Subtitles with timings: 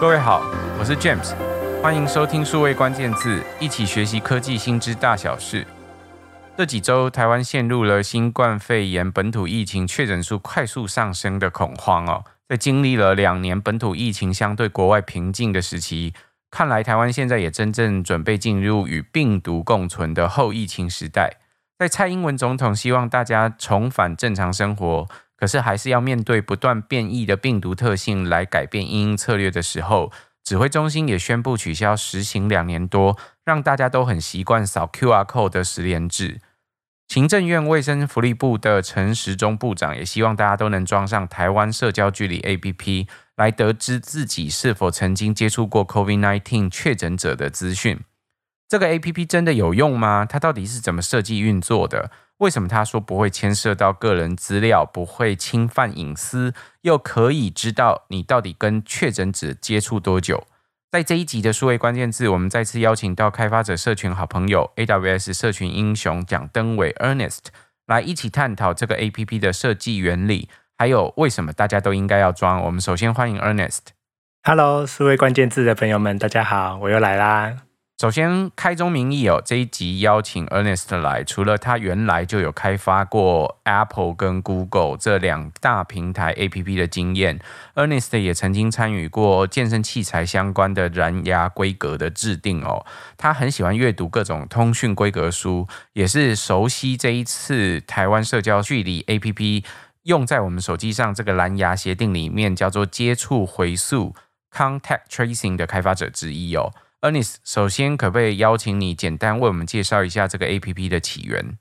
[0.00, 0.40] 各位好，
[0.78, 1.34] 我是 James，
[1.82, 5.66] 欢迎收听数位关键字，一起学习科技新知大小事。
[6.56, 12.24] 这几周，台湾陷入了新冠肺炎本土疫情确诊数快速上升的恐慌哦。
[12.48, 16.14] 在经历了两年本土疫情相对国外平静的时期，
[16.50, 21.36] 看来台湾现在也真正准备进入与病毒共存的后疫情时代。
[21.78, 25.06] 在蔡英文总统希望大家重返正常生活。
[25.40, 30.12] 可是还是要面对不断变异的病毒特性来改变因应策略的时候，
[30.44, 36.42] 指挥中心也宣布取消实行两年多，让大家都很习惯扫 QR code 的十连制。
[37.08, 47.98] 行政院卫生福利部的陈时中部长也希望大家都能装上台湾社交距离 APP，来得知自己是否曾经接触过 COVID-19 确诊者的资讯。
[48.70, 50.24] 这个 APP 真的有用吗？
[50.24, 52.12] 它到底是怎么设计运作的？
[52.36, 60.46] 为什么他说不会牵涉到个人资料，不会侵犯隐私，又可以知道你到底跟确诊者接触多久？
[60.92, 67.46] 在这一集的数位关键字，我们再次邀请到开发者社群好朋友 AWS 社群英雄蒋登伟 Ernest
[67.86, 72.62] 来一起探讨这个 APP 的设计原理，还有为什么大家都应该要装。
[72.62, 73.80] 我们首先欢迎 Ernest。
[74.44, 77.69] Hello，数位关键字的朋友们，大家好，我又来啦。
[78.00, 87.38] 首先，开宗明义哦，这一集邀请 Ernest 来，除了他原来就有开发过 Apple 跟 Google 这两大平台 APP 的经验
[87.74, 92.86] ，Ernest 也曾经参与过健身器材相关的蓝牙规格的制定哦。
[93.18, 99.62] 他很喜欢阅读各种通讯规格书，也是熟悉这一次台湾社交距离 APP
[100.04, 104.14] 用在我们手机上这个蓝牙协定里面叫做接触回溯
[104.50, 106.72] Contact Tracing 的开发者之一哦。
[107.00, 111.56] Ernest，首先可不可以邀请你简单为我们介绍一下这个 APP 的起源？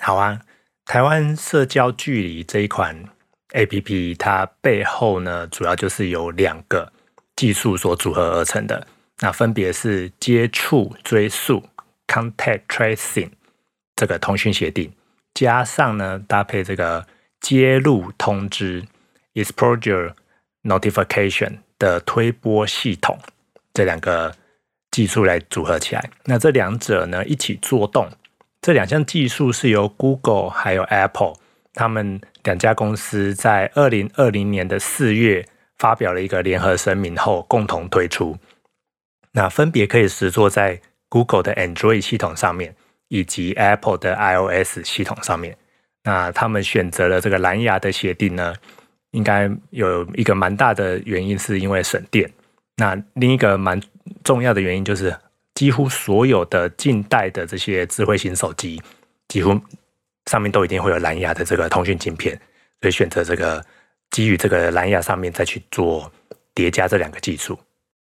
[0.00, 0.42] 好啊，
[0.84, 3.04] 台湾社交距离这一款
[3.50, 6.92] APP，它背后呢，主要就是由两个
[7.34, 8.86] 技术所组合而成的，
[9.18, 11.68] 那分别是接触追溯
[12.06, 13.30] （Contact Tracing）
[13.96, 14.92] 这个通讯协定，
[15.34, 17.04] 加上呢搭配这个
[17.40, 18.86] 接入通知
[19.34, 20.14] （Exposure
[20.62, 23.18] Notification） 的推波系统，
[23.74, 24.32] 这两个。
[24.96, 28.08] 技术来组合起来，那这两者呢一起作动，
[28.62, 31.34] 这两项技术是由 Google 还有 Apple
[31.74, 35.44] 他们两家公司在二零二零年的四月
[35.76, 38.38] 发表了一个联合声明后共同推出。
[39.32, 40.80] 那分别可以实作在
[41.10, 42.74] Google 的 Android 系统上面，
[43.08, 45.58] 以及 Apple 的 iOS 系统上面。
[46.04, 48.54] 那他们选择了这个蓝牙的协定呢，
[49.10, 52.32] 应该有一个蛮大的原因是因为省电。
[52.76, 53.80] 那另一个蛮
[54.22, 55.16] 重要的原因就是，
[55.54, 58.82] 几乎所有的近代的这些智慧型手机，
[59.28, 59.58] 几乎
[60.26, 62.38] 上面都一定会有蓝牙的这个通讯晶片，
[62.80, 63.64] 所以选择这个
[64.10, 66.12] 基于这个蓝牙上面再去做
[66.54, 67.58] 叠加这两个技术。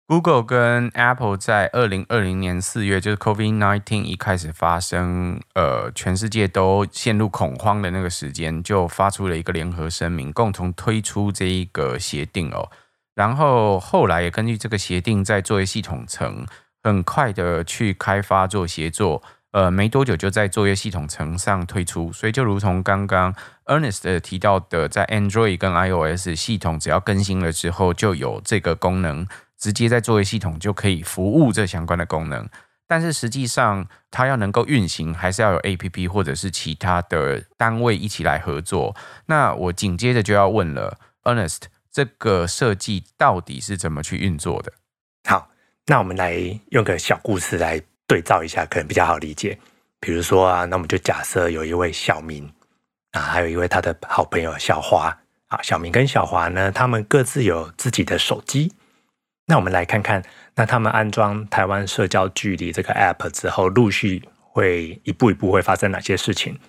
[0.08, 12.70] Google 跟 Apple 在二零二零年四月，就是 COVID-19 一开始发生，呃，全世界都陷入恐慌的那个时间，就发出了一个联合声明，共同推出这一个协定哦。
[13.16, 16.46] 然后后来也根据这个协定，在作业系统层
[16.82, 19.22] 很快的去开发做协作，
[19.52, 22.14] 呃，没多久就在作业系统层上推出。
[22.14, 29.28] 所以就如同刚刚 Ernest 提到的，在 Android 跟 iOS 系统只要更新了之后，就有这个功能，
[29.58, 32.48] 直接在作业系统就可以服务这相关的功能。
[32.88, 38.96] 但是实际上，它要能够运行，还是要有 APP 或者是其他的单位一起来合作。
[39.26, 41.64] 那我紧接着就要问了，Ernest。
[41.92, 44.72] 这个设计到底是怎么去运作的？
[45.28, 45.50] 好，
[45.88, 46.36] 那我们来
[46.72, 49.58] 用个小故事来对照一下，可能比较好理解。
[50.00, 52.52] 比如说啊，那我们就假设有一位小明
[53.12, 55.18] 啊，还有一位他的好朋友小华
[55.48, 55.60] 啊。
[55.62, 58.74] 小明跟小华呢，他们各自有自己的手机。
[59.48, 60.24] 那我们来看看，
[60.56, 66.60] 那他们安装台湾社交距离这个 App 之后，陆续会一步一步会发生哪些事情？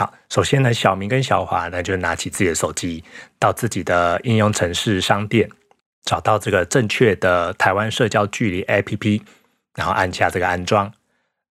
[0.00, 3.04] 好，首先呢，小明跟小华呢就拿起自己的手机，
[3.38, 5.50] 到自己的应用程式商店，
[6.04, 9.20] 找到这个正确的台湾社交距离 APP，
[9.74, 10.90] 然后按下这个安装。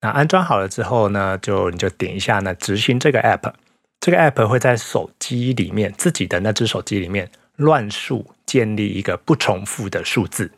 [0.02, 3.54] 那安装好了之后呢，就你就点一下呢，执行这个 App。
[4.00, 10.52] 这个 App 会在手机里面，自己的那只手机里面乱数建立一个不重复的数字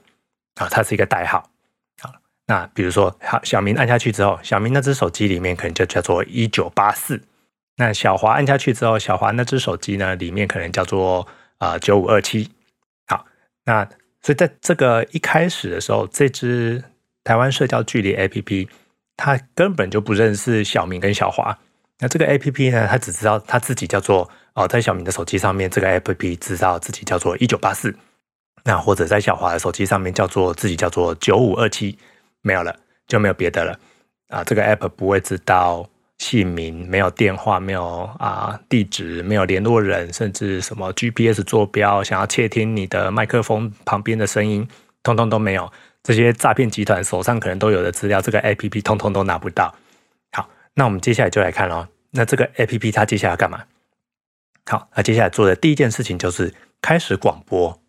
[0.55, 1.43] 啊，它是一个代号。
[1.99, 2.09] 好，
[2.47, 7.21] 那比如说，好，小明按下去之后，小明那只手机里面可能就叫做一九八四。
[7.81, 12.47] 那小华按下去之后，小华那只手机呢，里面可能叫做啊九五二七。
[13.07, 13.25] 好，
[13.65, 13.83] 那
[14.21, 16.83] 所以在这个一开始的时候，这只
[17.23, 18.69] 台湾社交距离 APP，
[19.17, 21.57] 它根本就不认识小明跟小华。
[21.97, 27.95] 那这个 APP 呢，它只知道它自己叫做哦，在小明的手机上面，这个 APP 知道自己叫做一九八四。
[28.63, 31.97] 那或者在小华的手机上面叫做自己叫做九五二七，
[32.43, 32.75] 没有了，
[33.07, 33.79] 就没有别的了
[34.27, 34.43] 啊。
[34.43, 35.89] 这个 app 不会知道
[36.21, 44.67] 姓名，没有电话，没有啊地址，没有联络人，甚至什么 GPS 坐标，想要窃听你的麦克风旁边的声音，
[45.01, 45.71] 通通都没有。
[46.03, 49.73] 这些诈骗集团手上可能都有的资料，这个 app 通通都拿不到。
[50.31, 51.87] 好，那我们接下来就来看喽。
[52.11, 53.63] 那这个 app 它接下来要干嘛？
[54.67, 56.53] 好，那接下来做的第一件事情就是
[56.83, 57.81] 开始广播。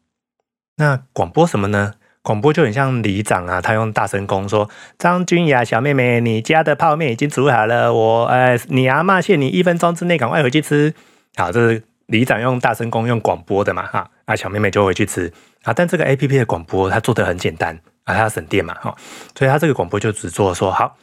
[0.76, 1.93] 那广播什么呢？
[2.22, 10.94] 广播就很像里长啊，他用大声公说：“张君雅小妹妹，你家的泡面已经煮好了，我呃，你阿嬷限你一分钟之内赶快回去吃。”
[11.34, 15.32] 好，这是里长用大声公用广播的嘛，哈，啊，小妹妹就回去吃。
[15.64, 17.74] 啊，但这个 app 的广播它做得很简单
[18.04, 18.94] 啊，它要省电嘛，哈，
[19.36, 20.96] 所以它这个广播就只做说好。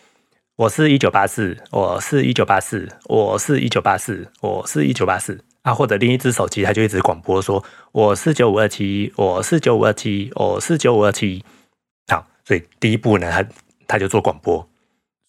[0.56, 5.40] 我是一九八四，我是一九八四，我是一九八四，我是一九八四
[5.70, 5.74] 啊！
[5.74, 7.64] 或者另一只手机，它就一直广播说
[7.94, 11.46] ：“我是九五二七，我是九五二七，我是九五二七。”
[12.12, 13.48] 好，所以第一步呢，它
[13.88, 14.68] 它就做广播。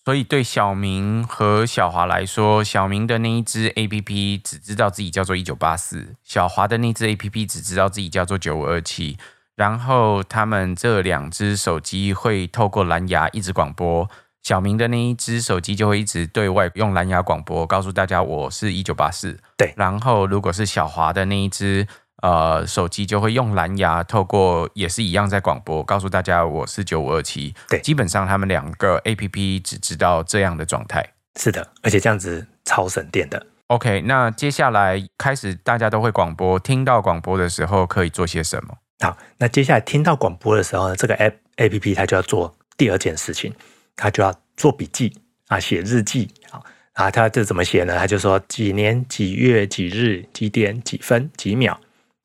[0.02, 9.18] 所以对小明和小华来说，小明的那一只 APP 只知道自己叫做一九八四，小华的那只 APP 只知道自己叫做九五二七。
[9.56, 14.08] 然后他们这两只手机会透过蓝牙一直广播。
[14.42, 19.38] 小明的那一只手机就会一直对外用蓝牙广播，告诉大家我是一九八四。
[19.56, 21.86] 对，然后如果是小华的那一只
[22.22, 27.54] 呃手机，就会用蓝牙透过也是一样在广播，告诉大家我是九五二七。
[27.68, 31.06] 对，基本上他们两个 APP 只知道这样的状态。
[31.38, 33.46] 是的，而且这样子超省电的。
[33.68, 38.78] OK，那接下来开始大家都会广播，听到广播的时候可以做些什么？
[38.98, 43.54] 好，那接下来听到广播的时候呢，这个 App APP 它就要做第二件事情。
[44.00, 45.12] 他就要做笔记
[45.48, 46.62] 啊，写日记啊，
[46.94, 47.98] 啊，他这怎么写呢？
[47.98, 51.78] 他就说几年几月几日几点几分几秒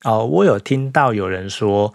[0.04, 1.92] 哦，我有听到有人说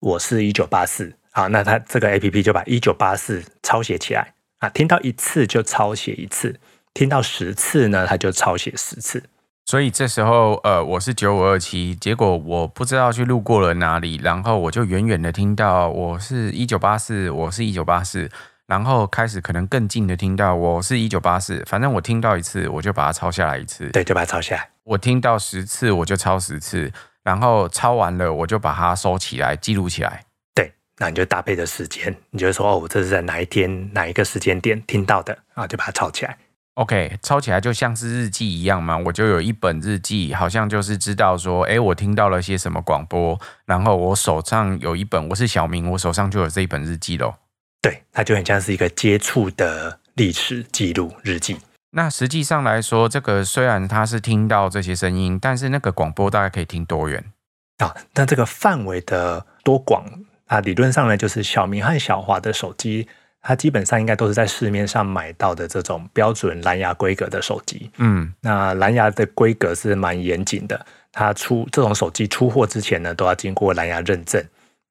[0.00, 6.58] 我是一九八四，好，那他这个 APP 就把一九八四抄写起来啊，听到一次就抄写一次，
[6.94, 9.22] 听到十次呢，他就抄写十次。
[9.66, 18.30] 所以这时候呃，我是九五二七，结果我不知道去路过了哪里，然后我就远远的听到我是一九八四，我是一九八四。
[18.68, 24.68] 然后开始可能更近的听到我是一九八四，反正我听到一次我就把它抄下来一次，对，就把它抄下来。
[24.84, 26.92] 我听到十次我就抄十次，
[27.22, 30.22] 然后抄完了我就把它收起来记录起来。
[30.54, 36.36] 对，那你就搭配的时间，你就说哦，我这是在哪一天哪一个时间点听到的啊，就把它抄起来。
[36.74, 47.34] OK，抄起来就像是日记一样嘛，我就有一本日记，好像就是知道说，哎，我听到了些什么广播，然后我手上有一本，我是小明，我手上就有这一本日记喽。
[47.80, 51.56] 对，它就很像是一个接触的历史记录日记。
[51.90, 57.24] 那实际上来说，这个虽然他是听到这些声音，但是那个广播大概可以听多远
[57.78, 57.96] 啊？
[58.14, 60.04] 那这个范围的多广
[60.48, 60.60] 啊？
[60.60, 63.08] 理论上呢，就是小明和小华的手机，
[63.40, 67.90] 它基本上应该都是在市面上买到的这种标准蓝牙规格的手机。
[67.96, 74.44] 嗯，那蓝牙的规格是蛮严谨的，它出这种手机出货之前呢，都要经过蓝牙认证，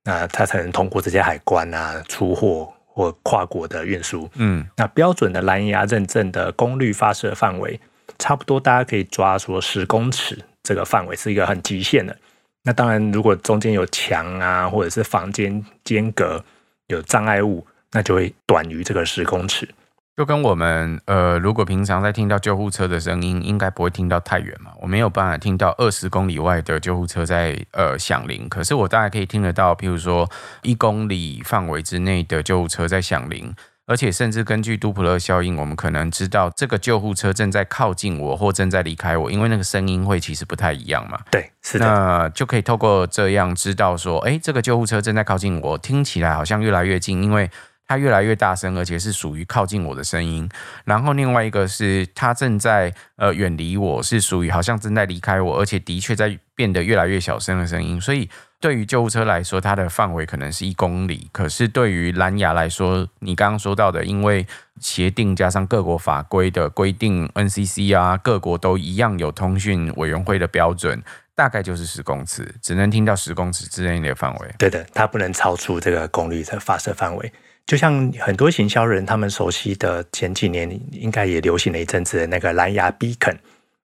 [0.03, 2.73] 那它才能通过这些海关啊出货。
[2.97, 7.79] 或跨国的运输，嗯，那标准的蓝牙认证的功率发射范围，
[8.17, 12.17] 差不多大家可以抓说十公尺这个范围是一个很极限的。
[12.63, 16.43] 那当然，如果中间有墙啊，或者是房间间隔
[16.87, 19.69] 有障碍物，那就会短于这个十公尺。
[20.17, 24.71] 就跟我们呃，如果平常在听到救护车的声音，应该不会听到太远嘛。
[24.81, 30.27] 我没有办法听到二十公里外的救护车在呃响铃，可是我大概可以听得到，譬如说
[30.63, 33.53] 一公里范围之内的救护车在响铃，
[33.85, 41.19] 而且甚至根据杜普勒效应，我们可能知道这个救护车正在靠近我或正在离开我，因为那个声音会其实不太一样嘛。
[41.29, 41.85] 对，是的。
[41.85, 47.51] 那就可以透过这样知道说，哎，这个救护车正在靠近我，听起来好像越来越近，因为。
[47.87, 50.47] 它越来越大声，而且是属于靠近我的声音。
[50.83, 57.99] 然后另外一个是它正在呃远离我，是属于好像正在离开我，而且的确在变得越来越小声的声音。
[57.99, 58.29] 所以
[58.59, 61.29] 对于救护车来说，它的范围可能是一公里。
[61.31, 64.45] 可是对于蓝牙来说，你刚刚说到的，因为
[64.81, 71.01] 协定加上各国法规的规定，NCC 啊，各国都一样有通讯委员会的标准，
[71.35, 74.55] 大概就是十公尺，只能听到十公尺之内的范围。
[74.57, 77.31] 对的，它不能超出这个功率的发射范围。
[77.67, 83.37] 就像很多行销人他们熟悉的前几年应该也流行了一阵子的那个蓝牙 Beacon，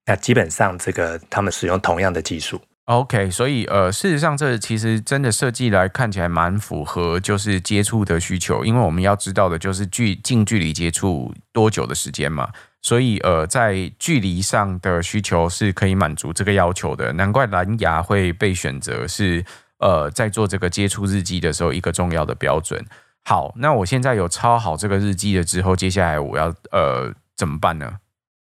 [0.06, 2.62] 那基本上这个他们使用同样的技术。
[2.86, 12.50] OK，所以呃，事实上这其实真的设计来看起来蛮符合就是接触的需求，因为我们要知道的就是距近距离接触多久的时间嘛，
[12.82, 19.44] 所以呃，在距离上的需求是可以满足这个要求的，难怪蓝牙会被选择是。
[19.80, 22.82] 呃，在做这个接触日记的时候一个重要的标准。
[23.25, 28.00] 好，那我现在有抄好这个日记了之后，接下来我要呃怎么办呢？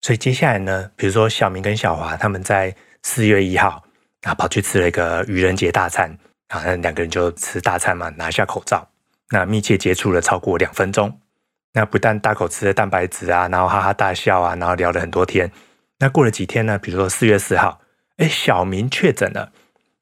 [0.01, 3.83] 所以接下来呢，比如说小明跟小华他们在四月一号
[4.23, 8.87] 啊跑去吃了一个愚人节大餐啊，那两个人就吃大餐嘛，拿下口罩，
[9.29, 11.19] 那密切接触了超过两分钟。
[11.73, 15.51] 那不但大口吃的蛋白质啊，然后哈哈大笑啊，然后聊了很多天。
[15.99, 16.77] 那过了几天呢？
[16.79, 17.79] 比如说四月四号，
[18.17, 19.51] 哎，小明确诊了，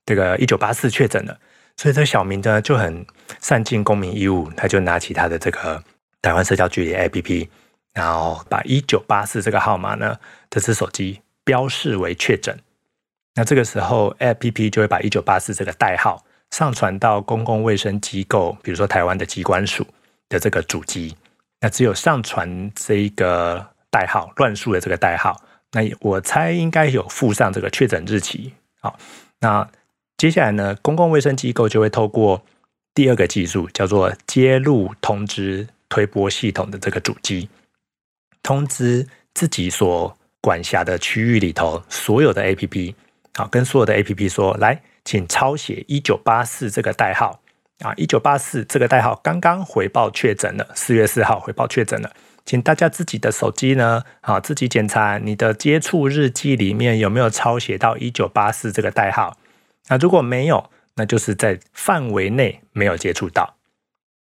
[0.06, 1.40] 这个一九八四确诊了，
[1.80, 3.06] 所以这小明呢就很
[3.40, 5.82] 善尽公民义务，他就拿起他的这个
[6.22, 7.48] 台湾社交距离 APP，
[7.94, 10.20] 然后把一九八四这个号码呢，
[10.50, 12.60] 这只手机标示为确诊。
[13.34, 16.22] 那这个时候 APP 就会把一九八四这个代号
[16.52, 19.88] 上传到公共卫生机构，比如说台湾的机关署
[20.28, 21.16] 的这个主机。
[21.62, 28.54] 那只有上传这一个代号乱数的这个代号，那我猜应该有附上这个确诊日期。
[28.82, 29.00] 好，
[29.40, 29.66] 那
[30.20, 32.44] 接下来呢，公共卫生机构就会透过
[32.94, 37.48] 第二个技术，叫做接入通知推播系统的这个主机，
[38.44, 42.94] 通知自己所管辖的区域里头所有的 APP，
[43.36, 47.40] 好，跟所有的 APP 说，来，请抄写一九八四这个代号。
[47.80, 52.12] 啊，一九八四这个代号刚刚回报确诊了，四月四号回报确诊了，
[52.44, 59.38] 请大家自己的手机呢，啊，自己检查你的接触日记里面有没有抄写到一九八四这个代号。
[59.90, 63.58] 那如果没有，那就是在范围内没有接触到。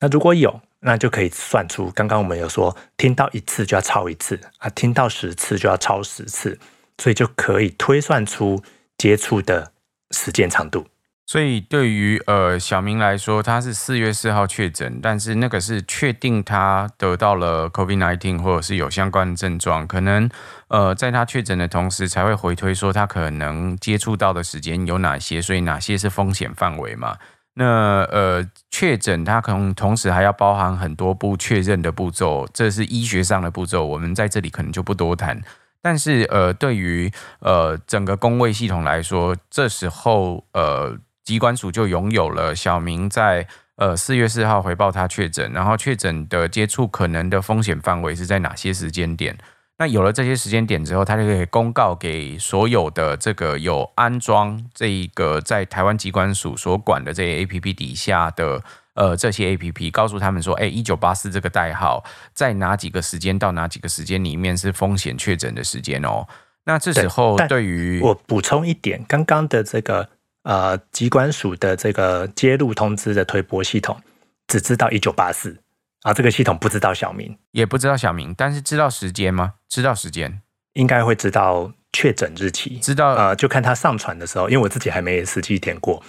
[0.00, 6.58] 那如果有，那就可以算出，刚刚我们有说，听到一次就要抄一次啊，听到十次就要抄十次，
[6.98, 8.62] 所以就可以推算出
[8.96, 9.72] 接触的
[10.12, 10.86] 时间长度。
[11.30, 20.28] 所以对于呃小明来说，他是四月四号确诊，但是那个是确定他得到了 COVID-19 或者是有相关的症状，可能
[20.66, 27.16] 呃在他确诊的同时才会回推说他可能接触到的时间有哪些，所以哪些是风险范围嘛？
[27.54, 35.40] 那呃确诊他可能同时还要包含很多步确认的步骤，这是医学上的步骤，我们在这里可能就不多谈。
[35.80, 37.08] 但是呃对于
[37.38, 40.98] 呃整个工位系统来说，这时候呃。
[41.30, 43.46] 疾管署就拥有了小明在
[43.76, 49.38] 呃四月四号回报他确诊，然后确诊的接触可能的风险范围是在哪些时间点？
[49.78, 58.60] 那有了这些时间点之后，他就可以公告给所有的这个有安装这一个在台湾机关署所管的这些 APP 底下的
[58.94, 62.02] 呃这些 APP，告诉他们说，哎，一九八四这个代号
[62.34, 66.26] 在哪几个时间到哪几个时间里面是风险确诊的时间哦。
[66.64, 70.08] 那这时候对于我补充一点，刚刚的这个。
[70.42, 74.00] 呃，机关署的这个接入通知的推播系统
[74.48, 75.58] 只知道一九八四
[76.02, 79.54] 啊，这个系统不知道小明，也不知道小明，但是知道时间吗？
[79.68, 80.40] 知道时间，
[80.72, 86.02] 应该会知道确诊日期，知道呃，就看他上传的时候，因为我自己还没实际填过，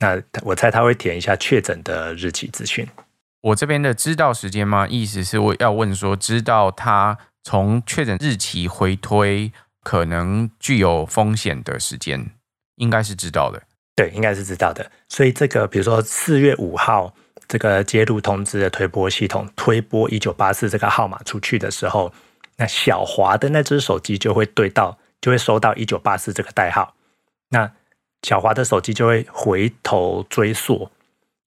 [0.00, 2.86] 那我猜他会填一下确诊的日期资讯。
[3.40, 4.86] 我这边的知道时间吗？
[4.86, 9.50] 意思是我要问说，知道他从确诊日期回推
[9.82, 12.32] 可能具有风险的时间。
[12.76, 13.62] 应该是知道的，
[13.94, 14.90] 对，应该是知道的。
[15.08, 17.14] 所以这个，比如说四月五号
[17.46, 22.12] 这个接入通知的推播系统推播一九八四这个号码出去的时候，
[22.56, 26.94] 那小华的那只手机就会对到，就会收到一九八四这个代号。
[27.50, 27.72] 那
[28.22, 30.90] 小华的手机就会回头追溯，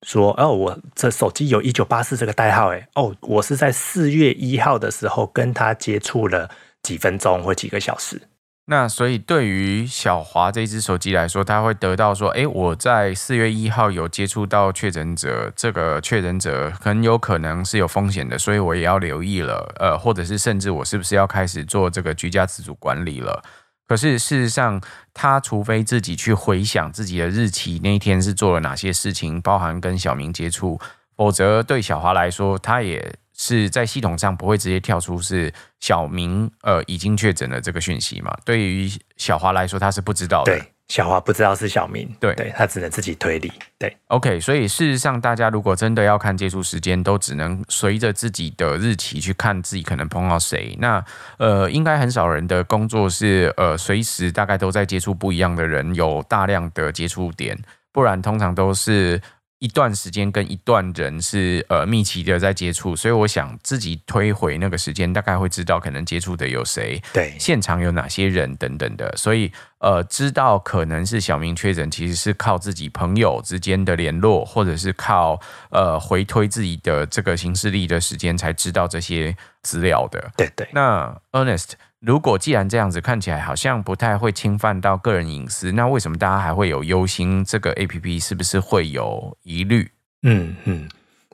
[0.05, 6.51] 说：“哦，我这手机有一九八四这个代号，哎，哦，我是在四月一号的时候跟他接触了
[6.83, 8.21] 几分钟或几个小时。”
[8.67, 23.43] 那所以对于小华这只手机来说，他会得到说，诶，我在四月一号有接触到确诊者，这个确诊者很有可能是有风险的，所以我也要留意了，呃，或者是甚至我是不是要开始做这个居家自主管理了？
[23.87, 24.81] 可是事实上，
[25.13, 30.79] 他除非自己去回想自己的日期，那一天是做了哪些事情，包含跟小明接触，
[31.15, 33.13] 否则对小华来说，他也。
[33.37, 38.35] 是在系统上不会直接跳出是小明呃已经确诊了这个讯息嘛？
[38.45, 40.53] 对于小华来说，他是不知道的。
[40.53, 43.51] 对，小华不知道是小明，对，对他只能自己推理。
[43.77, 50.75] 对，OK，所以事实上，大家如果真的要看接触时间，都只能随着自己的日期去看自己可能碰到谁。
[50.79, 51.03] 那
[51.37, 57.57] 呃，应该很少人的工作是呃随时大概都在接触不一样的人，有大量的接触点，
[57.91, 59.21] 不然通常都是。
[59.59, 80.31] 一段时间跟一段人是呃密集的在接触，所以我想自己推回那个时间，大概会知道可能接触的有谁，对，现场有哪些人等等的，所以呃知道可能是小明确诊，其实是靠自己朋友之间的联络，或者是靠呃回推自己的这个行事历的时间才知道这些资料的。
[80.35, 80.67] 对对。
[80.73, 89.91] 那 Ernest，如果既然这样子看起来好像不太会侵犯到个人隐私，那为什么大家还会有忧心这个 APP 是不是会有疑虑？
[90.23, 90.89] 嗯嗯，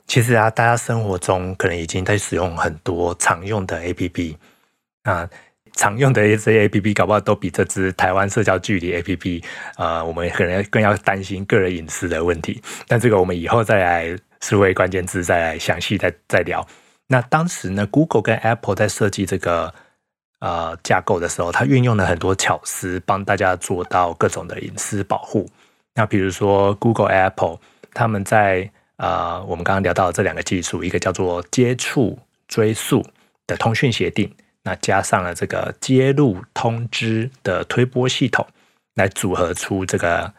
[0.06, 4.36] 其实啊，大家生活中可能已经在使用很多常用的 APP
[5.04, 5.28] 啊。
[5.74, 9.42] 常用的这些 A P P，搞不好都比这支台湾社交距离 A P P，
[9.78, 12.62] 呃，我们可能更要担心个人隐私的问题。
[12.86, 16.62] 但这个我们以后再来数位关键字再来详细再再聊。
[17.06, 19.72] 那当时呢，Google 跟 Apple 在设计这个
[20.42, 25.48] 呃架构的时候，它运用了很多巧思，帮大家做到各种的隐私保护。
[25.94, 27.60] 那比如说 Google、Apple，
[27.94, 32.18] 他们在呃我们刚刚聊到的这两个技术，一个叫做接触
[32.48, 33.06] 追溯
[33.46, 34.28] 的通讯协定。
[34.64, 38.44] 那加上了这个接入通知的推播系统，
[38.96, 40.32] 来组合出这个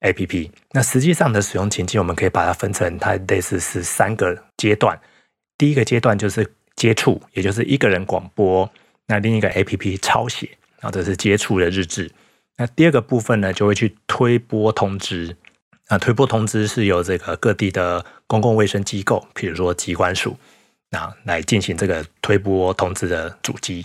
[0.00, 0.50] APP。
[0.72, 4.98] 那实际上的使用情境，我们可以把它分成它类似是三个阶段。
[5.56, 8.68] 第一个阶段就是接触，也就是一个人广播，
[9.06, 10.48] 那另一个 APP 抄写，
[10.80, 12.10] 然后这是接触的日志。
[12.56, 15.36] 那第二个部分呢，就会去推播通知。
[15.88, 20.36] 那推播通知是由这个各地的公共卫生机构，比如说疾管署。
[20.92, 23.84] 啊，来进行这个推播通知的主机。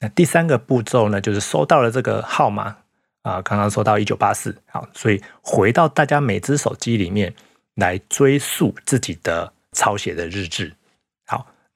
[0.00, 2.76] 那第三个步骤呢，就是收到了这个号码
[3.22, 7.34] 啊，刚刚收到一九八四，好，所以回到大家每只手机里面
[7.76, 10.72] 来追溯自己的抄写的日志。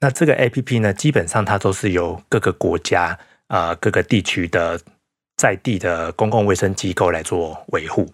[0.00, 4.80] 那这个 APP 呢，基本上它都是由各个国家啊、各个地区的
[5.36, 8.12] 在地的公共卫生机构来做维护。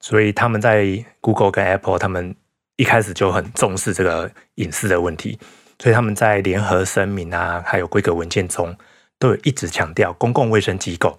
[0.00, 2.34] 所以他们在 Google 跟 Apple，他们
[2.76, 5.38] 一开始就很重视这个隐私的问题。
[5.78, 8.76] 所以他们在联合声明啊，还有规格文件中，
[9.18, 11.18] 都有一直强调公共卫生机构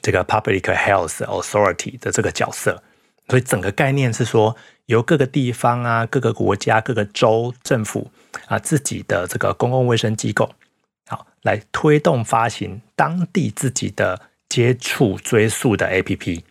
[0.00, 2.82] 这个 Public Health Authority 的这个角色。
[3.28, 4.54] 所以整个概念是说，
[4.86, 8.10] 由各个地方啊、各个国家、各个州政府
[8.46, 10.50] 啊自己的这个公共卫生机构，
[11.08, 16.42] 好来推动发行当地自己的接触追溯的 APP。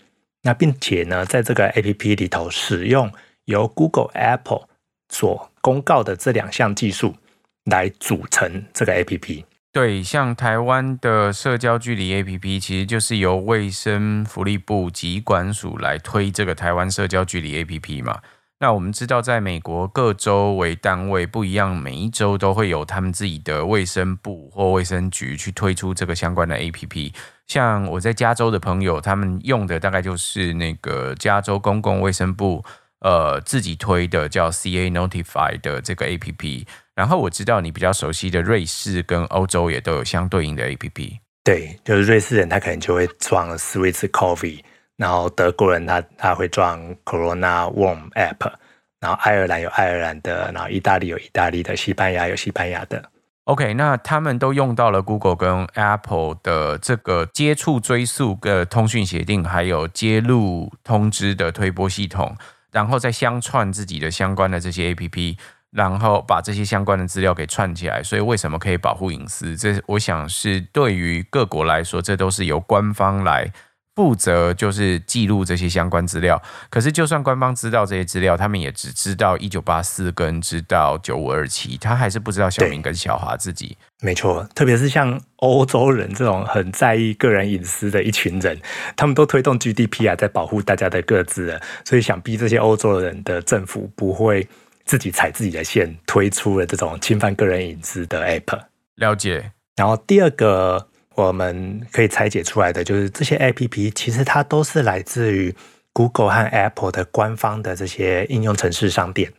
[0.44, 3.12] 那并且呢，在这个 APP 里头使用
[3.46, 4.68] 由 Google、Apple
[5.10, 7.16] 所公告的这两项技术
[7.64, 9.46] 来组成这个 APP。
[9.72, 18.22] 对，像台湾的社交距离 APP，其实就是由卫生福利部疾管署来推这个台湾社交距离 APP 嘛。
[18.60, 27.14] 那我们知道，在美国各州为单位不一样，每一州都会有他们自己的卫生部或卫生局去推出这个相关的 APP。
[27.48, 32.64] 像我在加州的朋友，他们用的大概就是那个加州公共卫生部。
[33.06, 41.18] 呃，自己推的叫 CA Notify 的这个 APP，然后我知道你比较熟悉的瑞士跟欧洲也都有相对应的 APP。
[41.44, 44.62] 对，就是瑞士人他可能就会装 Swiss Coffee，
[44.98, 48.52] 然后德国人他他会装 Corona Warm App，
[49.00, 53.04] 然后爱尔兰有爱尔兰的，然后意大利有意大利的，西班牙有西班牙的。
[53.46, 62.38] OK，那他们都用到了 Google 跟 Apple 的这个接触追溯的通讯协定，还有接入通知的推播系统。
[62.72, 65.38] 然后再相串自己的相关的这些 APP，
[65.70, 68.02] 然后把这些相关的资料给串起来。
[68.02, 69.56] 所以为什么可以保护隐私？
[69.56, 73.52] 这我想是对于各国来说，这都是由官方来
[73.96, 76.42] 负责，就是记录这些相关资料。
[76.70, 83.78] 可是就算官方知道这些资料，他们也只知道一九八四跟知道九五二七，他还是不知道小明跟小华自己。
[84.02, 88.60] 没错，特别是像欧洲人这种很在意个人隐私的一群人，
[88.96, 94.48] 他们都推动 GDP 啊在保护大家的个资，所以想必这些欧洲人的政府不会
[94.86, 98.60] 自己踩自己的线，推出了这种侵犯个人隐私的 App。
[98.96, 99.52] 了解。
[99.76, 100.88] 然后第二个。
[101.16, 105.54] 我们可以拆解出来的就是这些 APP，其实它都是来自于
[105.94, 109.32] Google 和 Apple 的官方的这些应用程式商店。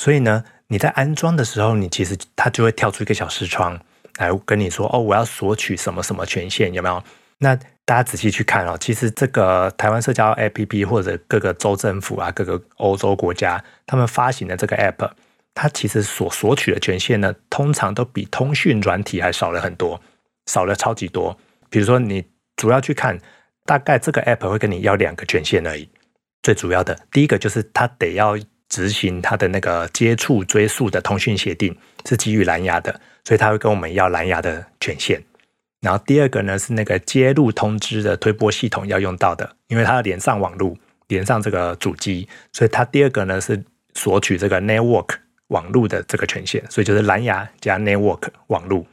[0.00, 3.80] 所以呢，你在安装的时候，你其实它就会跳出一个小视窗
[4.18, 7.02] 来跟你说：“哦，我要索取什么什么权限，有没有？”
[7.38, 15.10] 那大家仔细去看哦，其实这个台湾社交 APP 或者各个州政府啊，各个欧洲国家他们发行的这个 App，
[15.54, 20.00] 它其实所索取的权限呢，通常都比通讯软体还少了很多。
[20.46, 21.36] 少了超级多，
[21.68, 22.24] 比如说你
[22.56, 23.18] 主要去看，
[23.64, 25.88] 大概这个 app 会跟你要两个权限而已。
[26.42, 35.22] 最主要的第一个就是它得要执行它的那个接触追溯的通讯协定，是基于蓝牙的，所以它会跟我们要蓝牙的权限。
[35.80, 40.76] 然后第二个呢是那个接入通知的推波系统要用到的，因为它要连上网络，
[41.08, 43.62] 连上这个主机，所以它第二个呢是
[43.94, 45.16] 索取这个 network
[45.48, 48.84] 网络的这个权限，所以就是蓝牙加 network 网络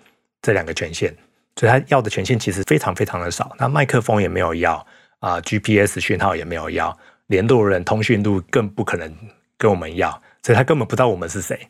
[0.42, 1.16] 这两个权限。
[1.56, 4.86] 所以他要的权限其实非常非常的少，那麦克风也没有要
[5.20, 9.16] 啊、，GPS 讯号也没有要，联络人通讯录更不可能
[9.58, 10.10] 跟我们要，
[10.42, 11.68] 所以他根本不知道我们是谁。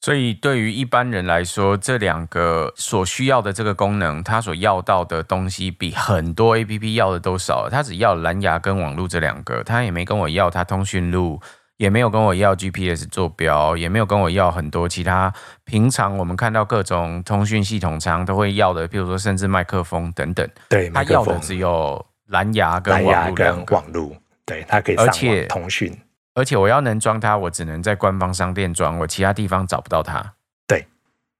[0.00, 7.68] 所以对于一般人来说，这两个所需要的这个功能，他所要到的东西比很多 APP 要的都少。
[7.70, 11.40] 他只要蓝牙跟网络这两个，他也没跟我要他通讯录，
[11.78, 15.32] 也没有跟我要 GPS 坐标，也没有跟我要很多其他
[15.64, 20.48] 平常我们看到各种通讯系统常都会要的，譬如说甚至麦克风等等。
[20.68, 23.66] 对，他要的只有蓝牙跟网络跟。
[23.66, 25.94] 网络，对，它可以上网通讯。
[26.34, 30.34] 而且我要能装它，我只能在官方商店装，我其他地方找不到它。
[30.66, 30.86] 对，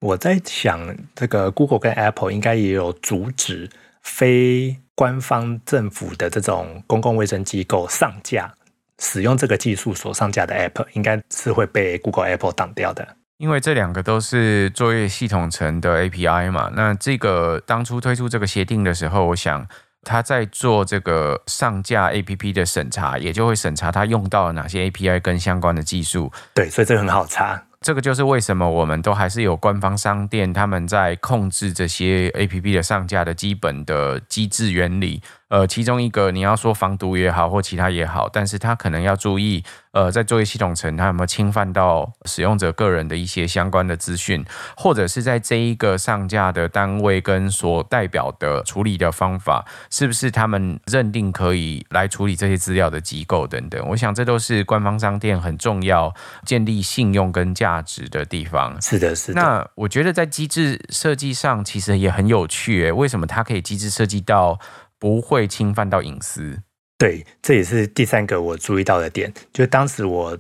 [0.01, 3.71] 我在想，这个 Google 跟 Apple 应该也有阻止
[4.03, 8.55] 非官方政府的这种公共卫生机构上架
[9.01, 13.07] 使用这个技术所上架的 App，应该是会被 Google、Apple 挡掉的。
[13.39, 16.71] 因为这两个都是作业系统层的 API 嘛。
[16.75, 19.67] 那这个当初推出这个协定的时候，我想。
[20.09, 26.31] 他在做这个上架 APP 的审查，也就会审查他用到了哪些 API 跟相关的技术。
[26.55, 27.61] 对，所以这个很好查。
[27.81, 35.21] 这个就是为什么我们都还是有官方商店，他们在控制这些 APP 的上架的基本的机制原理。
[35.49, 44.45] 呃，其中一个你要说防毒也好，或其他也好，但是他可能要注意，呃，在作业系统层，他有没有侵犯到使用者个人的一些相关的资讯，
[44.77, 53.81] 或者是在这一个上架的单位跟所代表的处理的方法，是不是他们认定可以来处理这些资料的机构等等。
[53.91, 56.13] 我想这都是官方商店很重要
[56.45, 58.83] 建立信用跟价值的地方。
[58.83, 59.41] 是的，是的。
[59.41, 64.59] 那我觉得在机制设计上其实也很有趣，诶，为什么它可以机制设计到？
[64.99, 66.63] 不会侵犯到隐私，
[66.99, 69.33] 对，这也是第三个我注意到的点。
[69.53, 70.39] 就当时我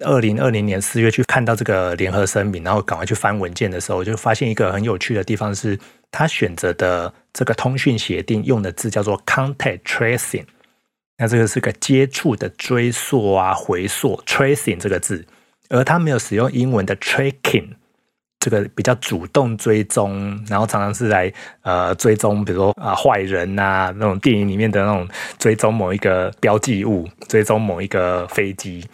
[0.00, 5.78] 二零二零年四月去看到这个联合声明，然后赶快去翻文件的时候，就发现一个很有趣的地方是，
[6.10, 10.46] 他选择的这个通讯协定用的字叫做 “contact tracing”，
[11.18, 15.24] 那这个是个接触的追溯啊、回溯 tracing 这个字，
[15.68, 17.76] 而他没有使用英文的 “tracking”。
[18.42, 28.84] 这个比较主动追踪，然后常常是来呃追踪，比如说啊、呃、坏人、啊，那种电影里面的那种追踪某一个标记物，追踪某一个飞机。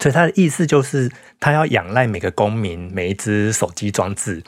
[0.00, 1.08] 所以他的意思就是，
[1.38, 4.42] 他要仰赖每个公民每一只手机装置，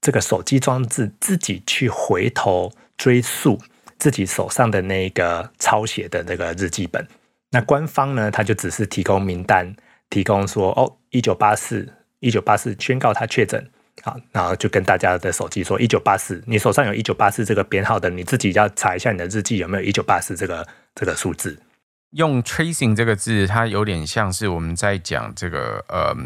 [0.00, 3.58] 这个手机装置自己去回头追溯
[3.98, 7.04] 自己手上的那个抄写的那个日记本。
[7.50, 9.74] 那官方呢，他就只是提供名单，
[10.10, 11.92] 提供说哦，一九八四。
[12.24, 13.70] 一九八四宣告他确诊，
[14.02, 21.60] 好，然后就跟大家的手机说一九八四，你手上有一九八四这个编号的，你自己要查一下你的日记有没有一九八四这个这个数字。
[22.12, 26.16] 用 tracing 这个字，它有点像是我们在讲这个，呃，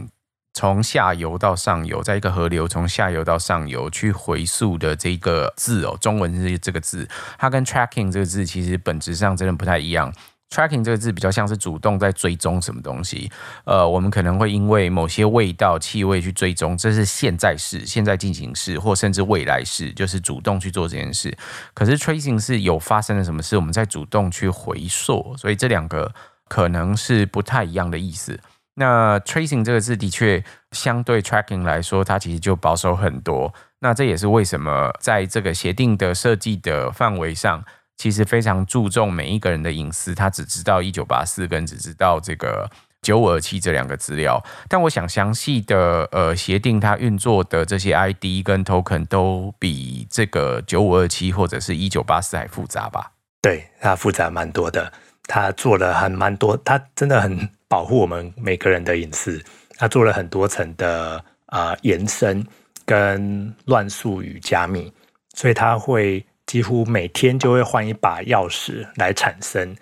[0.54, 7.08] 从下游到上游，在一个河流从下游到上游去回溯的这个字哦，中文是这个字，
[7.38, 10.12] 它跟 tracking 这个字其实本质上真的不太一样。
[10.50, 13.30] Tracking 这个字比较像是主动在追踪什么东西，
[13.64, 21.37] 呃，我们可能会因为某些味道、气味去追踪，这是现在式、现在进行式，或甚至未来式，就是主动去做这件事。
[21.74, 26.14] 可是 Tracing 是有发生了什么事，我们在主动去回溯，所以这两个
[26.48, 28.40] 可能是不太一样的意思。
[28.74, 33.52] 那 Tracing 这个字的确相对 Tracking 来说，它其实就保守很多。
[33.80, 37.62] 那这也是为什么在这个协定的设计的范围上。
[37.98, 42.70] 其实非常注重每一个人的隐私，他只知道一九八四跟只知道这个
[43.02, 44.40] 九五二七这两个资料。
[44.68, 53.11] 但我想详细的呃协定它运作的这些 ID 跟 Token 都比这个九五二七或者是一九八四还复杂吧？
[53.42, 54.92] 对，它复杂蛮多的。
[55.26, 59.44] 它做了很蛮多，它真的很保护我们每个人的隐私。
[59.76, 62.46] 它做了很多层的啊、延伸
[62.87, 64.92] 跟乱数与加密，
[65.34, 66.24] 所以它会。
[66.48, 69.76] 几乎每天就会换一把钥匙来产生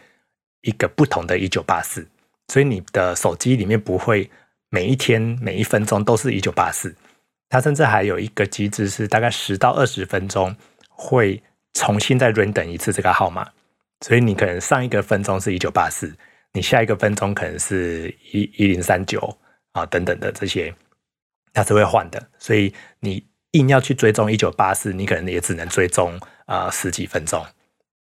[0.63, 2.07] 一个不同的1984，
[2.49, 4.29] 所以你的手机里面不会
[4.69, 6.97] 每一天每一分钟都是1984，
[7.49, 10.57] 它甚至还有一个机制是大概十到二十分钟
[10.89, 11.41] 会
[11.75, 13.49] 重新再 random 一次这个号码，
[14.05, 16.15] 所以你可能上一个分钟是1984，
[16.55, 19.39] 你下一个分钟可能是一一零三九
[19.71, 20.75] 啊等等的这些，
[21.53, 26.19] 它是会换的，所以你硬要去追踪1984，你可能也只能追踪。
[26.47, 27.45] 啊、十几分钟。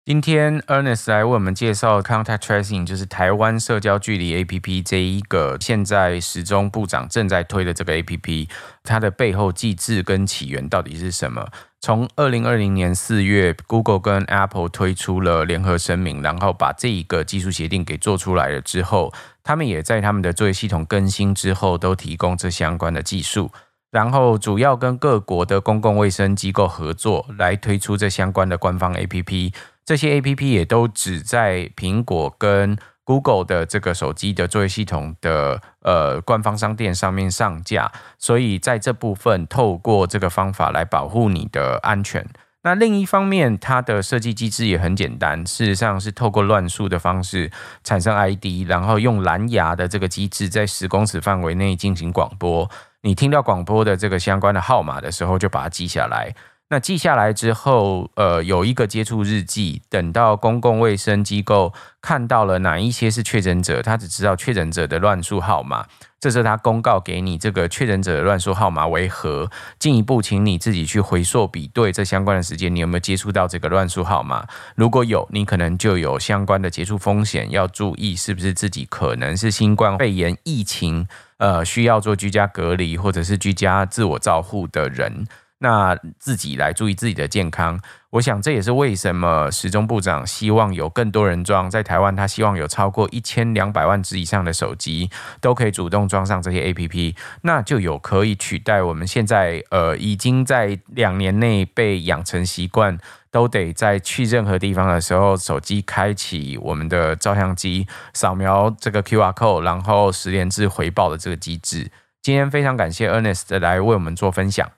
[0.05, 8.49] 今天 Ernest 来为我们介绍 Contact Tracing，就是台湾社交距离 APP 这一个现在时钟部长正在推的这个 APP，
[8.83, 11.47] 它的背后机制跟起源到底是什么？
[11.81, 19.14] 从二零二零年四月，Google 跟 Apple 推出了联合声明，然后把这一个技术协定给做出来了之后，
[19.45, 23.53] 他们也在他们的作业系统更新之后，都提供这相关的技术。
[23.93, 29.53] 然后主要跟各国的公共卫生机构合作，来推出这相关的官方 APP。
[29.85, 42.27] 这些 APP 也都只在苹果跟 Google 的这个手机的作业系统的呃官方商店上面上架，所以在这部分透过这个方法来保护你的安全。
[42.63, 47.51] 那另一方面，它的设计机制也很简单，事实上是透过乱数的方式
[47.85, 52.71] 产生 ID，然后用蓝牙的这个机制在十公尺范围内进行广播。
[53.05, 56.33] 你听到广播的这个相关的号码的时候，就把它记下来。
[56.73, 59.83] 那记下来之后，呃，有一个接触日记。
[59.91, 65.85] 等到公共卫生机构看到了哪一些是确诊者，他只知道确诊者的乱数号码。
[66.19, 69.51] 这时候他公告给你这个确诊者的乱数号码为何？
[69.79, 74.47] 进一步，请你自己去回溯比对这相关的时间，你有没有接触到这个乱数号码？
[74.75, 81.07] 如果有，你可能就有相关的接触风险，要注意是不是自己可能是新冠肺炎疫情，
[81.37, 85.27] 呃，需要做居家隔离或者是居家自我照护的人。
[85.62, 91.70] 那自己来注意自己的健康，我想这也是为什么时钟部长希望有更多人装。
[91.70, 95.09] 在台湾，他希望有超过一千两百万只以上的手机
[95.40, 102.98] 都可以主动装上这些 APP，那就有可以取代我们现在呃已经在两年内被养成习惯，
[103.31, 111.92] 都得在去任何地方的时候，手机开启我们的照相机，扫描这个 QR code，然后十连制回报的这个机制。
[112.20, 114.68] 今天非常感谢 Ernest 来为我们做分享。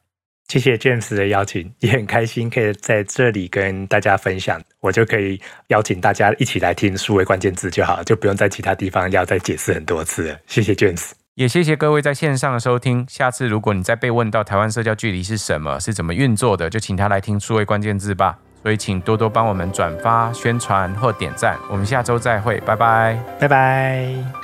[0.48, 10.38] 谢谢 James 的邀请，也很开心可以在这里跟大家分享，我就可以邀请大家一起来听数位关键字就好，就不用在其他地方要再解释很多次了。
[10.46, 13.06] 谢谢 James，也谢谢各位在线上的收听。
[13.08, 18.38] 下次如果你再被问到台湾社交距离是什么，是怎么运作的，就请他来听数位关键字吧。
[18.62, 21.58] 所以请多多帮我们转发、宣传或点赞。
[21.70, 24.43] 我们下周再会，拜拜，拜拜。